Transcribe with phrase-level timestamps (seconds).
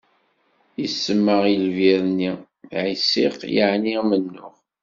[0.85, 2.31] Isemma i lbir-nni:
[2.83, 4.53] Ɛisiq, yƐni amennuɣ.